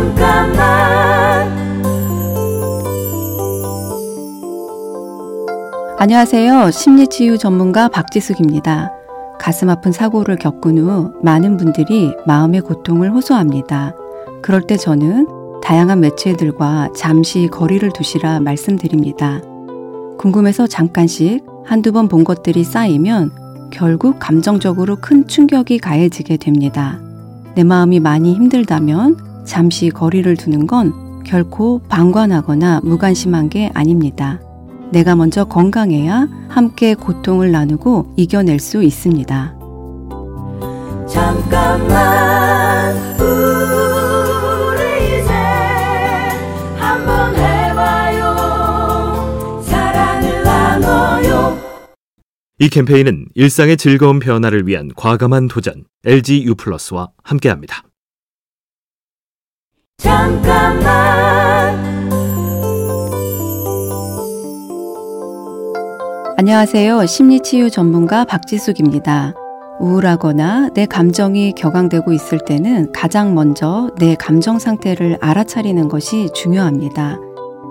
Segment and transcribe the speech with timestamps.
[0.00, 1.50] 잠깐만
[5.98, 6.70] 안녕하세요.
[6.70, 8.90] 심리치유 전문가 박지숙입니다.
[9.38, 13.94] 가슴 아픈 사고를 겪은 후 많은 분들이 마음의 고통을 호소합니다.
[14.40, 15.26] 그럴 때 저는
[15.62, 19.42] 다양한 매체들과 잠시 거리를 두시라 말씀드립니다.
[20.18, 23.32] 궁금해서 잠깐씩 한두 번 본 것들이 쌓이면
[23.70, 26.98] 결국 감정적으로 큰 충격이 가해지게 됩니다.
[27.54, 34.40] 내 마음이 많이 힘들다면 잠시 거리를 두는 건 결코 방관하거나 무관심한 게 아닙니다.
[34.90, 39.54] 내가 먼저 건강해야 함께 고통을 나누고 이겨낼 수 있습니다.
[41.08, 45.32] 잠깐만 우리 이제
[46.76, 48.34] 한번 해봐요
[49.62, 51.58] 사랑을 나눠요
[52.58, 57.84] 이 캠페인은 일상의 즐거운 변화를 위한 과감한 도전 LG U+와 함께합니다.
[60.00, 61.78] 잠깐만
[66.38, 67.04] 안녕하세요.
[67.04, 69.34] 심리치유 전문가 박지숙입니다.
[69.78, 77.18] 우울하거나 내 감정이 격앙되고 있을 때는 가장 먼저 내 감정 상태를 알아차리는 것이 중요합니다.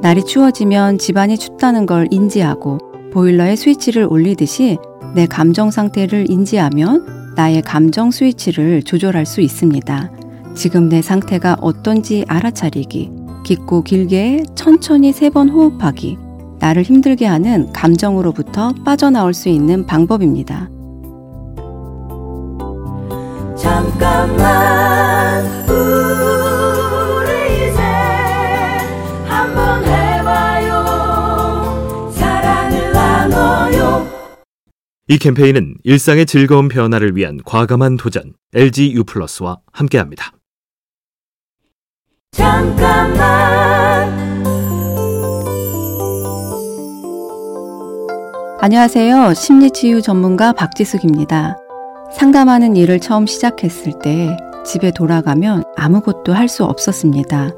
[0.00, 2.78] 날이 추워지면 집안이 춥다는 걸 인지하고
[3.12, 4.78] 보일러에 스위치를 올리듯이
[5.16, 10.21] 내 감정 상태를 인지하면 나의 감정 스위치를 조절할 수 있습니다.
[10.54, 13.10] 지금 내 상태가 어떤지 알아차리기,
[13.44, 16.18] 깊고 길게 천천히 세 번 호흡하기,
[16.60, 20.68] 나를 힘들게 하는 감정으로부터 빠져나올 수 있는 방법입니다.
[23.56, 27.82] 잠깐만 우리 이제
[29.26, 30.84] 한번 해봐요
[32.12, 34.06] 사랑을 나눠요
[35.08, 40.32] 이 캠페인은 일상의 즐거운 변화를 위한 과감한 도전 LG U+와 함께합니다.
[42.32, 44.10] 잠깐만
[48.60, 49.34] 안녕하세요.
[49.34, 51.56] 심리치유 전문가 박지숙입니다.
[52.12, 57.50] 상담하는 일을 처음 시작했을 때 집에 돌아가면 아무것도 할 수 없었습니다.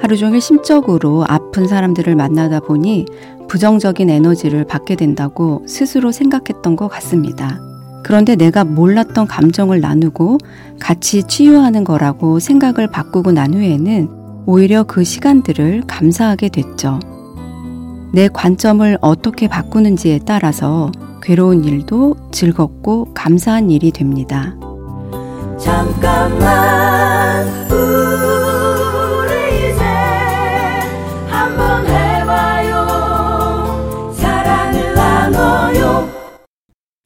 [0.00, 3.06] 하루 종일 심적으로 아픈 사람들을 만나다 보니
[3.48, 7.58] 부정적인 에너지를 받게 된다고 스스로 생각했던 것 같습니다.
[8.02, 10.38] 그런데 내가 몰랐던 감정을 나누고
[10.80, 14.08] 같이 치유하는 거라고 생각을 바꾸고 난 후에는
[14.46, 16.98] 오히려 그 시간들을 감사하게 됐죠.
[18.12, 20.90] 내 관점을 어떻게 바꾸는지에 따라서
[21.22, 24.54] 괴로운 일도 즐겁고 감사한 일이 됩니다.
[25.58, 27.46] 잠깐만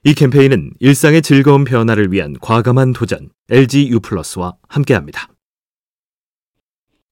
[0.06, 5.26] 이 캠페인은 일상의 즐거운 변화를 위한 과감한 도전 LG U+와 함께합니다.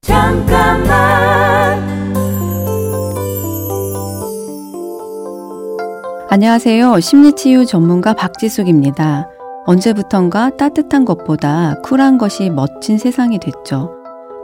[0.02, 1.82] 잠깐만
[6.30, 7.00] 안녕하세요.
[7.00, 9.28] 심리치유 전문가 박지숙입니다.
[9.66, 13.90] 언제부턴가 따뜻한 것보다 쿨한 것이 멋진 세상이 됐죠.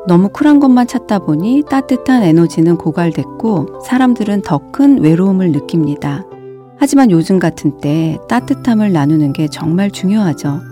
[0.08, 6.24] 너무 쿨한 것만 찾다 보니 따뜻한 에너지는 고갈됐고 사람들은 더 큰 외로움을 느낍니다.
[6.80, 10.62] 하지만 요즘 같은 때 따뜻함을 나누는 게 정말 중요하죠.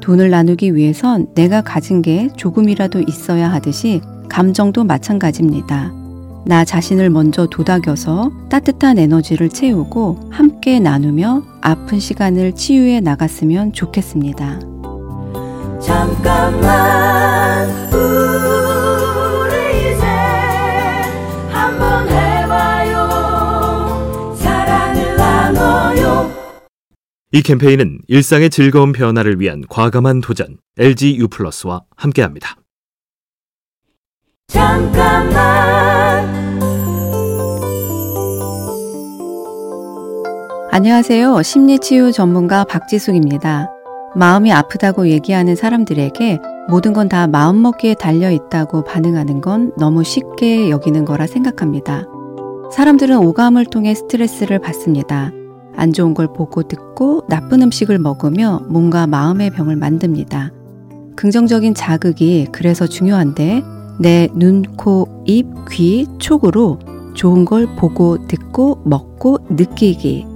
[0.00, 5.92] 돈을 나누기 위해선 내가 가진 게 조금이라도 있어야 하듯이 감정도 마찬가지입니다.
[6.46, 14.60] 나 자신을 먼저 도닥여서 따뜻한 에너지를 채우고 함께 나누며 아픈 시간을 치유해 나갔으면 좋겠습니다.
[15.80, 17.85] 잠깐만
[27.36, 32.56] 이 캠페인은 일상의 즐거운 변화를 위한 과감한 도전 LG U+와 함께합니다.
[34.48, 35.36] 잠깐만
[40.72, 41.42] 안녕하세요.
[41.42, 43.68] 심리치유 전문가 박지숙입니다.
[44.14, 46.38] 마음이 아프다고 얘기하는 사람들에게
[46.70, 52.06] 모든 건 다 마음먹기에 달려 있다고 반응하는 건 너무 쉽게 여기는 거라 생각합니다.
[52.72, 55.32] 사람들은 오감을 통해 스트레스를 받습니다.
[55.76, 60.52] 안 좋은 걸 보고 듣고 나쁜 음식을 먹으며 뭔가 마음의 병을 만듭니다.
[61.16, 63.62] 긍정적인 자극이 그래서 중요한데
[63.98, 66.78] 내 눈, 코, 입, 귀, 촉으로
[67.14, 70.26] 좋은 걸 보고 듣고 먹고 느끼기.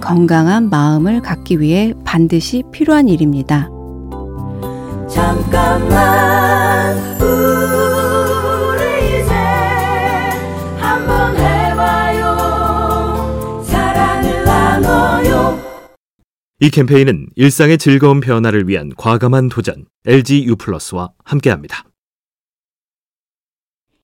[0.00, 3.68] 건강한 마음을 갖기 위해 반드시 필요한 일입니다.
[5.08, 7.19] 잠깐만
[16.62, 21.84] 이 캠페인은 일상의 즐거운 변화를 위한 과감한 도전 LG U+와 함께합니다.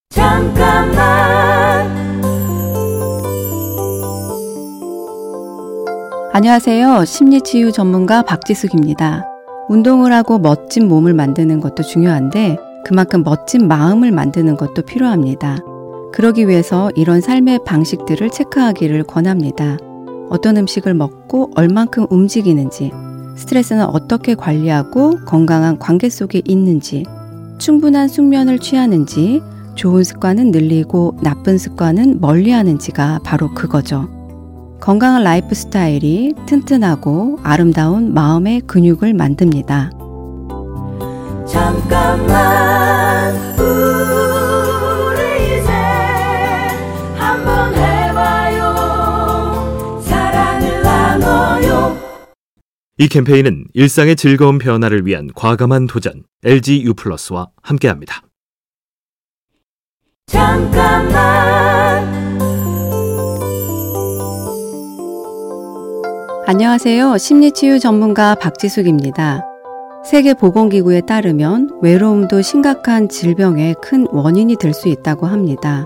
[0.09, 0.97] 잠깐만
[6.33, 7.05] 안녕하세요.
[7.05, 9.27] 심리치유 전문가 박지숙입니다.
[9.69, 12.57] 운동을 하고 멋진 몸을 만드는 것도 중요한데
[12.87, 15.59] 그만큼 멋진 마음을 만드는 것도 필요합니다.
[16.15, 19.77] 그러기 위해서 이런 삶의 방식들을 체크하기를 권합니다.
[20.31, 22.91] 어떤 음식을 먹고 얼만큼 움직이는지,
[23.37, 27.05] 스트레스는 어떻게 관리하고 건강한 관계 속에 있는지,
[27.59, 29.43] 충분한 숙면을 취하는지,
[29.75, 34.09] 좋은 습관은 늘리고 나쁜 습관은 멀리 하는지가 바로 그거죠.
[34.81, 39.91] 건강한 라이프 스타일이 튼튼하고 아름다운 마음의 근육을 만듭니다.
[41.47, 42.66] 잠깐만
[52.99, 58.23] 이 캠페인은 일상의 즐거운 변화를 위한 과감한 도전 LG U 플러스와 함께합니다.
[60.27, 62.07] 잠깐만
[66.47, 67.19] 안녕하세요.
[67.19, 69.45] 심리치유 전문가 박지숙입니다.
[70.05, 75.85] 세계보건기구에 따르면 외로움도 심각한 질병의 큰 원인이 될 수 있다고 합니다.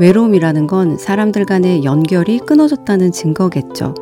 [0.00, 3.94] 외로움이라는 건 사람들 간의 연결이 끊어졌다는 증거겠죠.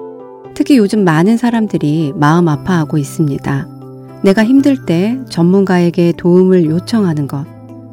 [0.54, 3.68] 특히 요즘 많은 사람들이 마음 아파하고 있습니다.
[4.22, 7.46] 내가 힘들 때 전문가에게 도움을 요청하는 것,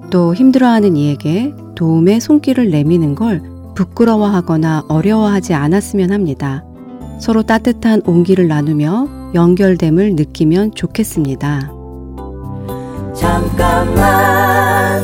[0.09, 3.41] 또 힘들어하는 이에게 도움의 손길을 내미는 걸
[3.75, 6.63] 부끄러워하거나 어려워하지 않았으면 합니다.
[7.19, 11.71] 서로 따뜻한 온기를 나누며 연결됨을 느끼면 좋겠습니다.
[13.13, 15.03] 잠깐만